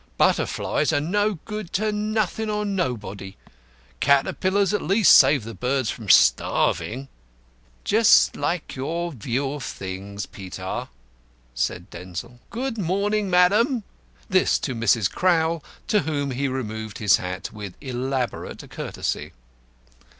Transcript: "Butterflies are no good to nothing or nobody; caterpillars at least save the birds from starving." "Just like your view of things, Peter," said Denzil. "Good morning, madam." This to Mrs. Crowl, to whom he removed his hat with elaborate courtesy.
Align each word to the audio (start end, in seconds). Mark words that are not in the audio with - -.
"Butterflies 0.17 0.91
are 0.91 0.99
no 0.99 1.35
good 1.45 1.71
to 1.73 1.91
nothing 1.91 2.49
or 2.49 2.65
nobody; 2.65 3.37
caterpillars 3.99 4.73
at 4.73 4.81
least 4.81 5.15
save 5.15 5.43
the 5.43 5.53
birds 5.53 5.91
from 5.91 6.09
starving." 6.09 7.07
"Just 7.83 8.35
like 8.35 8.75
your 8.75 9.11
view 9.11 9.51
of 9.53 9.61
things, 9.63 10.25
Peter," 10.25 10.87
said 11.53 11.91
Denzil. 11.91 12.39
"Good 12.49 12.79
morning, 12.79 13.29
madam." 13.29 13.83
This 14.27 14.57
to 14.57 14.73
Mrs. 14.73 15.07
Crowl, 15.07 15.63
to 15.89 15.99
whom 15.99 16.31
he 16.31 16.47
removed 16.47 16.97
his 16.97 17.17
hat 17.17 17.53
with 17.53 17.75
elaborate 17.79 18.67
courtesy. 18.71 19.33